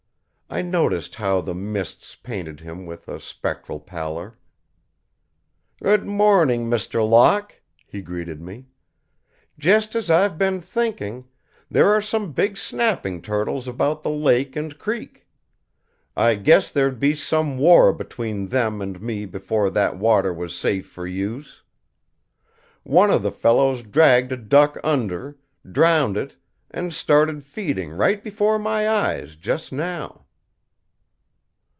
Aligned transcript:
I 0.53 0.61
noticed 0.61 1.15
how 1.15 1.39
the 1.39 1.55
mists 1.55 2.17
painted 2.17 2.59
him 2.59 2.85
with 2.85 3.07
a 3.07 3.21
spectral 3.21 3.79
pallor. 3.79 4.37
"Good 5.81 6.05
morning, 6.05 6.69
Mr. 6.69 7.09
Locke," 7.09 7.61
he 7.87 8.01
greeted 8.01 8.41
me. 8.41 8.65
"Just 9.57 9.95
as 9.95 10.11
I've 10.11 10.37
been 10.37 10.59
thinking, 10.59 11.23
there 11.69 11.87
are 11.87 12.01
some 12.01 12.33
big 12.33 12.57
snapping 12.57 13.21
turtles 13.21 13.65
about 13.65 14.03
the 14.03 14.09
lake 14.09 14.57
and 14.57 14.77
creek. 14.77 15.25
I 16.17 16.35
guessed 16.35 16.73
there'd 16.73 16.99
be 16.99 17.15
some 17.15 17.57
war 17.57 17.93
between 17.93 18.47
them 18.47 18.81
and 18.81 19.01
me 19.01 19.23
before 19.23 19.69
that 19.69 19.95
water 19.95 20.33
was 20.33 20.53
safe 20.53 20.85
for 20.85 21.07
use! 21.07 21.63
One 22.83 23.09
of 23.09 23.23
the 23.23 23.31
fellows 23.31 23.83
dragged 23.83 24.33
a 24.33 24.37
duck 24.37 24.77
under, 24.83 25.37
drowned 25.71 26.17
it 26.17 26.35
and 26.69 26.93
started 26.93 27.41
feeding 27.45 27.91
right 27.91 28.21
before 28.21 28.59
my 28.59 28.89
eyes, 28.89 29.37
just 29.37 29.71
now." 29.71 30.17